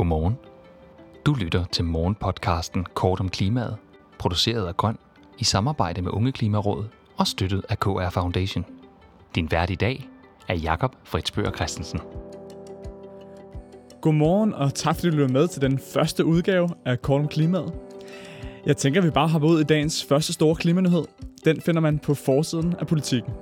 Godmorgen. 0.00 0.36
Du 1.26 1.34
lytter 1.34 1.64
til 1.64 1.84
morgenpodcasten 1.84 2.86
Kort 2.94 3.20
om 3.20 3.28
klimaet, 3.28 3.76
produceret 4.18 4.66
af 4.66 4.76
Grøn 4.76 4.98
i 5.38 5.44
samarbejde 5.44 6.02
med 6.02 6.10
Unge 6.10 6.32
Klimaråd 6.32 6.84
og 7.16 7.26
støttet 7.26 7.64
af 7.68 7.78
KR 7.80 8.10
Foundation. 8.10 8.64
Din 9.34 9.50
vært 9.50 9.70
i 9.70 9.74
dag 9.74 10.08
er 10.48 10.54
Jakob 10.54 10.96
Fritzbøger 11.04 11.50
Christensen. 11.50 12.00
Godmorgen, 14.00 14.54
og 14.54 14.74
tak 14.74 14.94
fordi 14.94 15.10
du 15.10 15.16
lytter 15.16 15.32
med 15.32 15.48
til 15.48 15.62
den 15.62 15.78
første 15.78 16.24
udgave 16.24 16.68
af 16.84 17.02
Kort 17.02 17.20
om 17.20 17.28
klimaet. 17.28 17.72
Jeg 18.66 18.76
tænker, 18.76 19.00
at 19.00 19.06
vi 19.06 19.10
bare 19.10 19.28
hopper 19.28 19.48
ud 19.48 19.60
i 19.60 19.64
dagens 19.64 20.04
første 20.04 20.32
store 20.32 20.54
klimanyhed. 20.54 21.04
Den 21.44 21.60
finder 21.60 21.80
man 21.80 21.98
på 21.98 22.14
forsiden 22.14 22.74
af 22.78 22.86
politikken. 22.86 23.32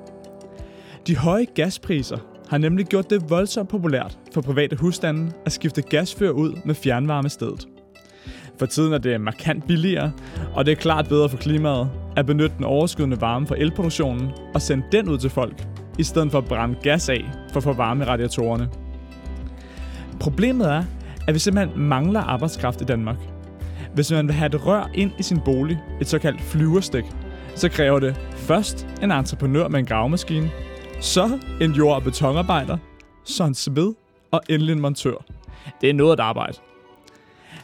De 1.06 1.16
høje 1.16 1.45
gaspriser 1.45 2.18
har 2.49 2.59
nemlig 2.59 2.87
gjort 2.87 3.11
det 3.11 3.30
voldsomt 3.30 3.69
populært 3.69 4.19
for 4.35 4.41
private 4.41 4.77
husstande 4.77 5.32
at 5.46 5.53
skifte 5.53 5.82
gasfyr 5.82 6.31
ud 6.31 6.53
med 6.64 6.75
fjernvarme 6.75 7.29
stedet. 7.29 7.68
For 8.59 8.67
tiden 8.67 8.93
er 8.93 8.99
det 8.99 9.21
markant 9.21 9.67
billigere, 9.67 10.13
og 10.55 10.67
det 10.67 10.72
er 10.72 10.77
klart 10.77 11.08
bedre 11.08 11.29
for 11.29 11.36
klimaet 11.36 11.91
at 12.17 12.27
benytte 12.27 12.57
den 12.57 12.64
overskydende 12.64 13.21
varme 13.21 13.46
fra 13.46 13.55
elproduktionen 13.58 14.31
og 14.55 14.63
sende 14.63 14.85
den 14.93 15.08
ud 15.08 15.19
til 15.19 15.31
folk, 15.31 15.67
i 15.99 16.03
stedet 16.03 16.31
for 16.31 16.39
at 16.39 16.45
brænde 16.45 16.79
gas 16.82 17.08
af 17.08 17.25
for 17.53 17.57
at 17.57 17.64
få 17.64 17.72
varme 17.72 18.05
i 18.05 18.07
radiatorerne. 18.07 18.69
Problemet 20.21 20.69
er, 20.71 20.85
at 21.27 21.35
vi 21.35 21.39
simpelthen 21.39 21.80
mangler 21.80 22.21
arbejdskraft 22.21 22.80
i 22.80 22.85
Danmark. 22.85 23.17
Hvis 23.94 24.13
man 24.13 24.27
vil 24.27 24.35
have 24.35 24.46
et 24.46 24.67
rør 24.67 24.91
ind 24.94 25.11
i 25.19 25.22
sin 25.22 25.41
bolig, 25.44 25.79
et 26.00 26.08
såkaldt 26.08 26.41
flyverstik, 26.41 27.05
så 27.55 27.69
kræver 27.69 27.99
det 27.99 28.17
først 28.36 28.86
en 29.03 29.13
entreprenør 29.13 29.69
med 29.69 29.79
en 29.79 29.86
gravemaskine, 29.86 30.50
så 31.00 31.38
en 31.61 31.72
jord- 31.72 31.96
og 31.96 32.02
betonarbejder, 32.02 32.77
så 33.25 33.44
en 33.44 33.55
smed 33.55 33.94
og 34.30 34.41
endelig 34.48 34.72
en 34.72 34.80
montør. 34.80 35.24
Det 35.80 35.91
er 35.91 35.94
noget 35.94 36.12
at 36.12 36.20
arbejde. 36.20 36.58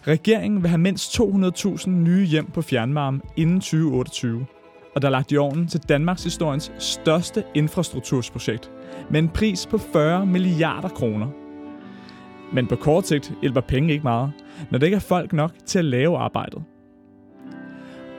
Regeringen 0.06 0.62
vil 0.62 0.68
have 0.68 0.78
mindst 0.78 1.20
200.000 1.20 1.90
nye 1.90 2.24
hjem 2.24 2.50
på 2.50 2.62
fjernvarme 2.62 3.20
inden 3.36 3.60
2028, 3.60 4.46
og 4.94 5.02
der 5.02 5.08
er 5.08 5.12
lagt 5.12 5.32
i 5.32 5.36
ovnen 5.36 5.68
til 5.68 5.80
Danmarks 5.88 6.24
historiens 6.24 6.72
største 6.78 7.44
infrastruktursprojekt 7.54 8.70
med 9.10 9.18
en 9.18 9.28
pris 9.28 9.66
på 9.66 9.78
40 9.78 10.26
milliarder 10.26 10.88
kroner. 10.88 11.26
Men 12.52 12.66
på 12.66 12.76
kort 12.76 13.06
sigt 13.06 13.32
hjælper 13.40 13.60
penge 13.60 13.92
ikke 13.92 14.02
meget, 14.02 14.32
når 14.70 14.78
der 14.78 14.86
ikke 14.86 14.96
er 14.96 15.00
folk 15.00 15.32
nok 15.32 15.52
til 15.66 15.78
at 15.78 15.84
lave 15.84 16.18
arbejdet. 16.18 16.62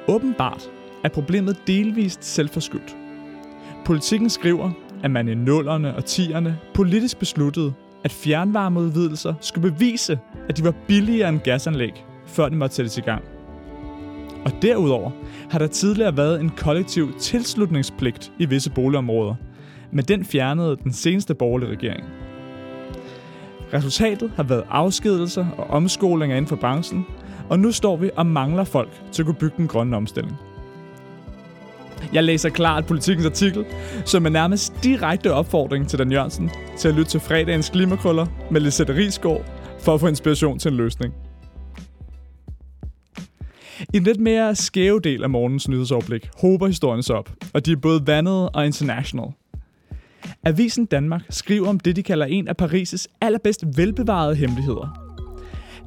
Åbenbart 0.07 0.69
er 1.03 1.09
problemet 1.09 1.57
delvist 1.67 2.25
selvforskyldt. 2.25 2.97
Politikken 3.85 4.29
skriver, 4.29 4.71
at 5.05 5.11
man 5.11 5.27
i 5.27 5.33
nullerne 5.35 5.95
og 5.95 6.05
tierne 6.05 6.59
politisk 6.73 7.19
besluttede, 7.19 7.73
at 8.03 8.11
fjernvarmeudvidelser 8.11 9.33
skulle 9.41 9.71
bevise, 9.71 10.19
at 10.49 10.57
de 10.57 10.63
var 10.63 10.73
billigere 10.87 11.29
end 11.29 11.39
gasanlæg, 11.39 12.05
før 12.25 12.49
de 12.49 12.55
måtte 12.55 12.75
sættes 12.75 12.97
i 12.97 13.01
gang. 13.01 13.23
Og 14.45 14.51
derudover 14.61 15.11
har 15.49 15.59
der 15.59 15.67
tidligere 15.67 16.17
været 16.17 16.41
en 16.41 16.49
kollektiv 16.49 17.13
tilslutningspligt 17.19 18.31
i 18.39 18.45
visse 18.45 18.71
boligområder, 18.71 19.35
men 19.91 20.05
den 20.05 20.25
fjernede 20.25 20.77
den 20.83 20.93
seneste 20.93 21.35
borgerlige 21.35 21.69
regering. 21.69 22.05
Resultatet 23.73 24.31
har 24.35 24.43
været 24.43 24.63
afskedelser 24.69 25.45
og 25.57 25.67
omskolinger 25.67 26.37
inden 26.37 26.49
for 26.49 26.55
branchen, 26.55 27.05
og 27.49 27.59
nu 27.59 27.71
står 27.71 27.97
vi 27.97 28.09
og 28.15 28.25
mangler 28.25 28.63
folk 28.63 29.01
til 29.11 29.21
at 29.21 29.25
kunne 29.25 29.35
bygge 29.35 29.57
den 29.57 29.67
grønne 29.67 29.97
omstilling. 29.97 30.37
Jeg 32.13 32.23
læser 32.23 32.49
klart 32.49 32.85
politikens 32.85 33.25
artikel, 33.25 33.65
som 34.05 34.25
er 34.25 34.29
nærmest 34.29 34.73
direkte 34.83 35.33
opfordring 35.33 35.87
til 35.87 35.99
Dan 35.99 36.11
Jørgensen 36.11 36.51
til 36.77 36.87
at 36.87 36.95
lytte 36.95 37.11
til 37.11 37.19
fredagens 37.19 37.69
klimakrøller 37.69 38.25
med 38.51 38.61
Lisette 38.61 38.95
Rigsgaard 38.95 39.45
for 39.79 39.93
at 39.93 39.99
få 39.99 40.07
inspiration 40.07 40.59
til 40.59 40.71
en 40.71 40.77
løsning. 40.77 41.13
I 43.93 43.97
en 43.97 44.03
lidt 44.03 44.19
mere 44.19 44.55
skæve 44.55 44.99
del 44.99 45.23
af 45.23 45.29
morgens 45.29 45.69
nyhedsoverblik 45.69 46.29
håber 46.41 46.67
historien 46.67 47.03
sig 47.03 47.15
op, 47.15 47.29
og 47.53 47.65
de 47.65 47.71
er 47.71 47.75
både 47.75 48.07
vandede 48.07 48.49
og 48.49 48.65
international. 48.65 49.27
Avisen 50.43 50.85
Danmark 50.85 51.21
skriver 51.29 51.69
om 51.69 51.79
det, 51.79 51.95
de 51.95 52.03
kalder 52.03 52.25
en 52.25 52.47
af 52.47 52.53
Paris' 52.61 53.05
allerbedst 53.21 53.63
velbevarede 53.77 54.35
hemmeligheder– 54.35 55.01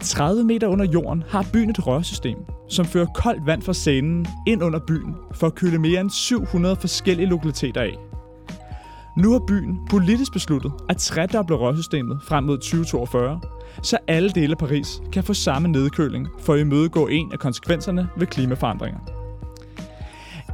30 0.02 0.44
meter 0.44 0.66
under 0.66 0.84
jorden 0.84 1.24
har 1.28 1.46
byen 1.52 1.70
et 1.70 1.86
rørsystem, 1.86 2.38
som 2.68 2.84
fører 2.84 3.06
koldt 3.14 3.46
vand 3.46 3.62
fra 3.62 3.72
scenen 3.72 4.26
ind 4.46 4.62
under 4.62 4.78
byen 4.86 5.14
for 5.32 5.46
at 5.46 5.54
køle 5.54 5.78
mere 5.78 6.00
end 6.00 6.10
700 6.10 6.76
forskellige 6.76 7.26
lokaliteter 7.28 7.80
af. 7.80 7.96
Nu 9.16 9.32
har 9.32 9.42
byen 9.48 9.78
politisk 9.90 10.32
besluttet 10.32 10.72
at 10.88 10.96
tredoble 10.96 11.56
rørsystemet 11.56 12.18
frem 12.22 12.44
mod 12.44 12.58
2042, 12.58 13.40
så 13.82 13.98
alle 14.08 14.30
dele 14.30 14.50
af 14.50 14.58
Paris 14.58 15.00
kan 15.12 15.24
få 15.24 15.34
samme 15.34 15.68
nedkøling 15.68 16.28
for 16.40 16.54
at 16.54 16.60
imødegå 16.60 17.06
en 17.06 17.32
af 17.32 17.38
konsekvenserne 17.38 18.08
ved 18.16 18.26
klimaforandringer. 18.26 19.00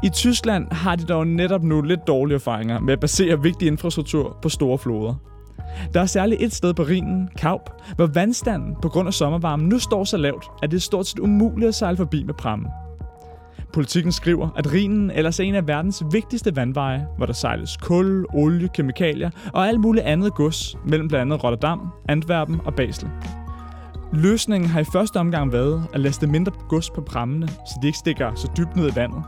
I 0.02 0.08
Tyskland 0.08 0.72
har 0.72 0.96
de 0.96 1.04
dog 1.04 1.26
netop 1.26 1.62
nu 1.62 1.82
lidt 1.82 2.06
dårlige 2.06 2.34
erfaringer 2.34 2.80
med 2.80 2.92
at 2.92 3.00
basere 3.00 3.42
vigtig 3.42 3.68
infrastruktur 3.68 4.36
på 4.42 4.48
store 4.48 4.78
floder, 4.78 5.14
der 5.94 6.00
er 6.00 6.06
særligt 6.06 6.42
et 6.42 6.52
sted 6.52 6.74
på 6.74 6.82
Rhinen, 6.82 7.28
Kaup, 7.38 7.70
hvor 7.96 8.06
vandstanden 8.06 8.76
på 8.82 8.88
grund 8.88 9.08
af 9.08 9.14
sommervarmen 9.14 9.68
nu 9.68 9.78
står 9.78 10.04
så 10.04 10.16
lavt, 10.16 10.44
at 10.62 10.70
det 10.70 10.76
er 10.76 10.80
stort 10.80 11.06
set 11.06 11.18
umuligt 11.18 11.68
at 11.68 11.74
sejle 11.74 11.96
forbi 11.96 12.24
med 12.24 12.34
prammen. 12.34 12.68
Politikken 13.72 14.12
skriver, 14.12 14.48
at 14.56 14.72
Rhinen 14.72 15.10
ellers 15.10 15.40
er 15.40 15.44
en 15.44 15.54
af 15.54 15.68
verdens 15.68 16.02
vigtigste 16.12 16.56
vandveje, 16.56 17.06
hvor 17.16 17.26
der 17.26 17.32
sejles 17.32 17.76
kul, 17.76 18.26
olie, 18.34 18.68
kemikalier 18.74 19.30
og 19.52 19.68
alt 19.68 19.80
muligt 19.80 20.04
andet 20.04 20.34
gods 20.34 20.76
mellem 20.86 21.08
blandt 21.08 21.22
andet 21.22 21.44
Rotterdam, 21.44 21.80
Antwerpen 22.08 22.60
og 22.64 22.74
Basel. 22.74 23.08
Løsningen 24.12 24.70
har 24.70 24.80
i 24.80 24.84
første 24.84 25.16
omgang 25.16 25.52
været 25.52 25.86
at 25.92 26.00
laste 26.00 26.26
mindre 26.26 26.52
gods 26.68 26.90
på 26.90 27.00
prammene, 27.00 27.48
så 27.48 27.78
de 27.82 27.86
ikke 27.86 27.98
stikker 27.98 28.34
så 28.34 28.50
dybt 28.56 28.76
ned 28.76 28.92
i 28.92 28.96
vandet. 28.96 29.22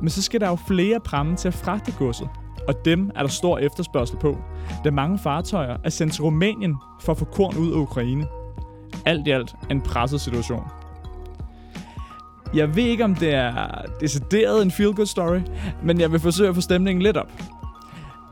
Men 0.00 0.10
så 0.10 0.22
skal 0.22 0.40
der 0.40 0.48
jo 0.48 0.58
flere 0.68 1.00
pramme 1.00 1.36
til 1.36 1.48
at 1.48 1.54
fragte 1.54 1.92
godset, 1.98 2.28
og 2.70 2.84
dem 2.84 3.10
er 3.14 3.22
der 3.22 3.28
stor 3.28 3.58
efterspørgsel 3.58 4.16
på, 4.16 4.38
da 4.84 4.90
mange 4.90 5.18
fartøjer 5.18 5.76
er 5.84 5.90
sendt 5.90 6.12
til 6.12 6.22
Rumænien 6.22 6.76
for 7.00 7.12
at 7.12 7.18
få 7.18 7.24
korn 7.24 7.56
ud 7.56 7.72
af 7.72 7.76
Ukraine. 7.76 8.26
Alt 9.06 9.26
i 9.26 9.30
alt 9.30 9.54
en 9.70 9.80
presset 9.80 10.20
situation. 10.20 10.64
Jeg 12.54 12.76
ved 12.76 12.84
ikke, 12.84 13.04
om 13.04 13.14
det 13.14 13.34
er 13.34 13.52
decideret 14.00 14.62
en 14.62 14.70
feel-good 14.70 15.06
story, 15.06 15.40
men 15.82 16.00
jeg 16.00 16.12
vil 16.12 16.20
forsøge 16.20 16.48
at 16.48 16.54
få 16.54 16.60
stemningen 16.60 17.02
lidt 17.02 17.16
op. 17.16 17.32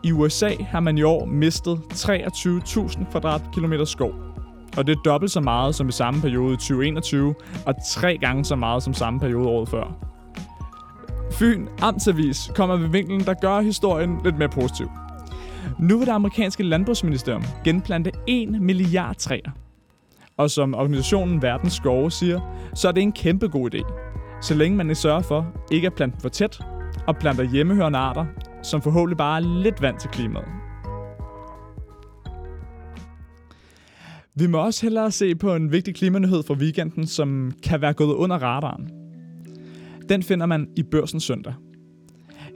I 0.02 0.12
USA 0.12 0.50
har 0.60 0.80
man 0.80 0.98
i 0.98 1.02
år 1.02 1.24
mistet 1.24 1.80
23.000 1.92 3.10
kvadratkilometer 3.10 3.84
skov. 3.84 4.12
Og 4.76 4.86
det 4.86 4.96
er 4.96 5.00
dobbelt 5.04 5.32
så 5.32 5.40
meget 5.40 5.74
som 5.74 5.88
i 5.88 5.92
samme 5.92 6.20
periode 6.20 6.54
i 6.54 6.56
2021, 6.56 7.34
og 7.66 7.74
tre 7.90 8.18
gange 8.18 8.44
så 8.44 8.56
meget 8.56 8.82
som 8.82 8.94
samme 8.94 9.20
periode 9.20 9.48
året 9.48 9.68
før. 9.68 10.08
Fyn 11.32 11.66
Amtsavis 11.82 12.50
kommer 12.54 12.76
ved 12.76 12.88
vinklen, 12.88 13.20
der 13.20 13.34
gør 13.34 13.60
historien 13.60 14.20
lidt 14.24 14.38
mere 14.38 14.48
positiv. 14.48 14.90
Nu 15.78 15.98
vil 15.98 16.06
det 16.06 16.12
amerikanske 16.12 16.62
landbrugsministerium 16.62 17.42
genplante 17.64 18.12
1 18.26 18.62
milliard 18.62 19.16
træer. 19.16 19.50
Og 20.36 20.50
som 20.50 20.74
organisationen 20.74 21.42
Verdens 21.42 21.72
Skove 21.72 22.10
siger, 22.10 22.40
så 22.74 22.88
er 22.88 22.92
det 22.92 23.02
en 23.02 23.12
kæmpe 23.12 23.48
god 23.48 23.74
idé. 23.74 23.92
Så 24.42 24.54
længe 24.54 24.76
man 24.76 24.94
sørger 24.94 25.22
for 25.22 25.46
ikke 25.70 25.86
at 25.86 25.94
plante 25.94 26.20
for 26.20 26.28
tæt, 26.28 26.60
og 27.06 27.16
planter 27.16 27.44
hjemmehørende 27.44 27.98
arter, 27.98 28.26
som 28.62 28.82
forhåbentlig 28.82 29.16
bare 29.16 29.36
er 29.36 29.62
lidt 29.62 29.82
vand 29.82 29.98
til 29.98 30.10
klimaet. 30.10 30.48
Vi 34.34 34.46
må 34.46 34.58
også 34.58 34.82
hellere 34.82 35.10
se 35.10 35.34
på 35.34 35.54
en 35.54 35.72
vigtig 35.72 35.94
klimanyhed 35.94 36.42
fra 36.42 36.54
weekenden, 36.54 37.06
som 37.06 37.52
kan 37.62 37.80
være 37.80 37.92
gået 37.92 38.14
under 38.14 38.38
radaren. 38.38 39.07
Den 40.08 40.22
finder 40.22 40.46
man 40.46 40.68
i 40.76 40.82
Børsen 40.82 41.20
søndag. 41.20 41.54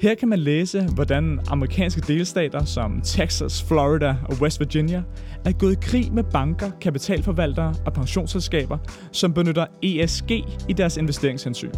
Her 0.00 0.14
kan 0.14 0.28
man 0.28 0.38
læse, 0.38 0.82
hvordan 0.94 1.40
amerikanske 1.48 2.00
delstater 2.00 2.64
som 2.64 3.00
Texas, 3.04 3.62
Florida 3.62 4.16
og 4.28 4.36
West 4.40 4.60
Virginia 4.60 5.02
er 5.44 5.52
gået 5.52 5.72
i 5.72 5.78
krig 5.82 6.12
med 6.12 6.24
banker, 6.24 6.70
kapitalforvaltere 6.80 7.74
og 7.86 7.92
pensionsselskaber, 7.92 8.78
som 9.12 9.34
benytter 9.34 9.66
ESG 9.82 10.30
i 10.68 10.72
deres 10.72 10.96
investeringshensyn. 10.96 11.72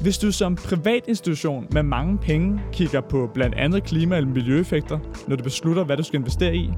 Hvis 0.00 0.18
du 0.18 0.32
som 0.32 0.56
privat 0.56 1.02
institution 1.08 1.66
med 1.72 1.82
mange 1.82 2.18
penge 2.18 2.60
kigger 2.72 3.00
på 3.00 3.30
blandt 3.34 3.54
andet 3.54 3.84
klima- 3.84 4.16
eller 4.16 4.30
miljøeffekter, 4.30 4.98
når 5.28 5.36
du 5.36 5.44
beslutter, 5.44 5.84
hvad 5.84 5.96
du 5.96 6.02
skal 6.02 6.20
investere 6.20 6.56
i, 6.56 6.70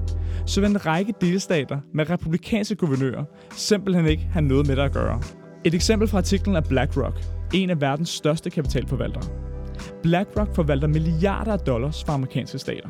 så 0.46 0.60
vil 0.60 0.70
en 0.70 0.86
række 0.86 1.14
delstater 1.20 1.78
med 1.94 2.10
republikanske 2.10 2.74
guvernører 2.74 3.24
simpelthen 3.50 4.06
ikke 4.06 4.28
have 4.32 4.44
noget 4.44 4.66
med 4.66 4.76
det 4.76 4.82
at 4.82 4.92
gøre. 4.92 5.20
Et 5.64 5.74
eksempel 5.74 6.08
fra 6.08 6.18
artiklen 6.18 6.56
er 6.56 6.60
BlackRock, 6.60 7.35
en 7.54 7.70
af 7.70 7.80
verdens 7.80 8.08
største 8.08 8.50
kapitalforvaltere. 8.50 9.22
BlackRock 10.02 10.54
forvalter 10.54 10.88
milliarder 10.88 11.52
af 11.52 11.58
dollars 11.58 12.04
fra 12.04 12.14
amerikanske 12.14 12.58
stater. 12.58 12.88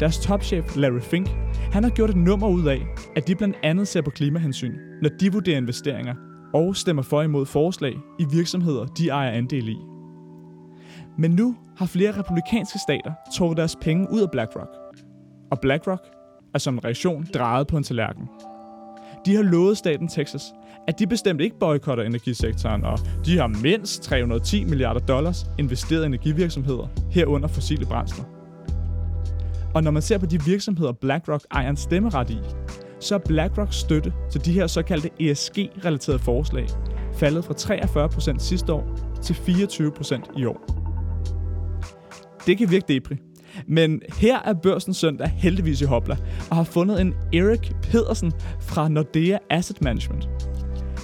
Deres 0.00 0.18
topchef 0.18 0.76
Larry 0.76 1.00
Fink, 1.00 1.28
han 1.72 1.82
har 1.82 1.90
gjort 1.90 2.10
et 2.10 2.16
nummer 2.16 2.48
ud 2.48 2.66
af, 2.66 2.86
at 3.16 3.28
de 3.28 3.34
blandt 3.34 3.56
andet 3.62 3.88
ser 3.88 4.02
på 4.02 4.10
klimahensyn, 4.10 4.74
når 5.02 5.10
de 5.20 5.32
vurderer 5.32 5.56
investeringer 5.56 6.14
og 6.54 6.76
stemmer 6.76 7.02
for 7.02 7.22
imod 7.22 7.46
forslag 7.46 7.94
i 8.18 8.26
virksomheder, 8.32 8.86
de 8.86 9.08
ejer 9.08 9.30
andel 9.30 9.68
i. 9.68 9.76
Men 11.18 11.30
nu 11.30 11.56
har 11.76 11.86
flere 11.86 12.18
republikanske 12.18 12.78
stater 12.78 13.12
trukket 13.36 13.56
deres 13.56 13.76
penge 13.80 14.06
ud 14.10 14.20
af 14.20 14.30
BlackRock. 14.30 14.70
Og 15.50 15.60
BlackRock 15.60 16.02
er 16.54 16.58
som 16.58 16.74
en 16.74 16.84
reaktion 16.84 17.26
drejet 17.34 17.66
på 17.66 17.76
en 17.76 17.82
tallerken 17.82 18.28
de 19.28 19.36
har 19.36 19.42
lovet 19.42 19.78
staten 19.78 20.08
Texas, 20.08 20.42
at 20.86 20.98
de 20.98 21.06
bestemt 21.06 21.40
ikke 21.40 21.58
boykotter 21.58 22.04
energisektoren, 22.04 22.84
og 22.84 22.98
de 23.24 23.38
har 23.38 23.46
mindst 23.46 24.02
310 24.02 24.64
milliarder 24.64 25.00
dollars 25.00 25.46
investeret 25.58 26.02
i 26.02 26.06
energivirksomheder, 26.06 26.86
herunder 27.10 27.48
fossile 27.48 27.86
brændsler. 27.86 28.24
Og 29.74 29.82
når 29.82 29.90
man 29.90 30.02
ser 30.02 30.18
på 30.18 30.26
de 30.26 30.42
virksomheder, 30.42 30.92
BlackRock 30.92 31.44
ejer 31.50 31.70
en 31.70 31.76
stemmeret 31.76 32.30
i, 32.30 32.38
så 33.00 33.14
er 33.14 33.18
BlackRocks 33.18 33.76
støtte 33.76 34.12
til 34.30 34.44
de 34.44 34.52
her 34.52 34.66
såkaldte 34.66 35.10
ESG-relaterede 35.20 36.18
forslag 36.18 36.66
faldet 37.14 37.44
fra 37.44 37.54
43% 38.34 38.38
sidste 38.38 38.72
år 38.72 38.84
til 39.22 39.34
24% 39.34 40.40
i 40.40 40.44
år. 40.44 40.60
Det 42.46 42.58
kan 42.58 42.70
virke 42.70 42.84
depri, 42.88 43.16
men 43.66 44.02
her 44.18 44.38
er 44.44 44.54
børsen 44.54 44.94
søndag 44.94 45.28
heldigvis 45.28 45.80
i 45.80 45.84
hopla 45.84 46.16
og 46.50 46.56
har 46.56 46.64
fundet 46.64 47.00
en 47.00 47.14
Erik 47.32 47.72
Pedersen 47.82 48.32
fra 48.60 48.88
Nordea 48.88 49.38
Asset 49.50 49.82
Management. 49.82 50.28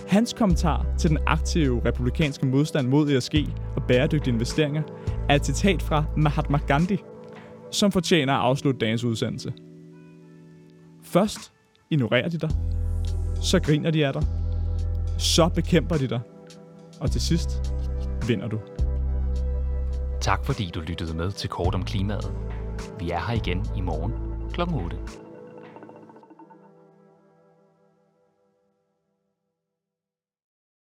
Hans 0.09 0.33
kommentar 0.33 0.87
til 0.99 1.11
den 1.11 1.19
aktive 1.27 1.83
republikanske 1.85 2.47
modstand 2.47 2.89
mod 2.89 3.11
ESG 3.11 3.35
og 3.77 3.83
bæredygtige 3.89 4.35
investeringer 4.35 4.83
er 5.29 5.35
et 5.35 5.47
citat 5.47 5.83
fra 5.83 6.05
Mahatma 6.17 6.59
Gandhi, 6.67 6.99
som 7.71 7.93
fortjener 7.93 8.33
at 8.33 8.41
afslutte 8.41 8.79
dagens 8.79 9.05
udsendelse. 9.05 9.53
Først 11.05 11.53
ignorerer 11.91 12.29
de 12.29 12.39
dig, 12.39 12.51
så 13.43 13.61
griner 13.61 13.91
de 13.91 14.07
af 14.07 14.13
dig, 14.13 14.23
så 15.19 15.49
bekæmper 15.49 15.97
de 15.97 16.09
dig, 16.09 16.21
og 17.01 17.11
til 17.11 17.21
sidst 17.21 17.73
vinder 18.29 18.49
du. 18.49 18.59
Tak 20.25 20.45
fordi 20.45 20.71
du 20.75 20.81
lyttede 20.81 21.17
med 21.17 21.33
til 21.33 21.51
Kort 21.51 21.75
om 21.75 21.85
Klimaet. 21.85 22.33
Vi 22.99 23.11
er 23.11 23.21
her 23.27 23.35
igen 23.35 23.67
i 23.77 23.81
morgen 23.81 24.13
kl. 24.53 24.61
8. 24.61 25.24